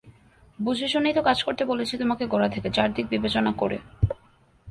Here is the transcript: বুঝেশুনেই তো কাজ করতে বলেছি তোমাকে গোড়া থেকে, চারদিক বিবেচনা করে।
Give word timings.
বুঝেশুনেই 0.59 1.13
তো 1.13 1.21
কাজ 1.21 1.37
করতে 1.43 1.63
বলেছি 1.65 1.93
তোমাকে 1.97 2.23
গোড়া 2.27 2.49
থেকে, 2.49 2.69
চারদিক 2.69 3.05
বিবেচনা 3.09 3.51
করে। 3.51 3.77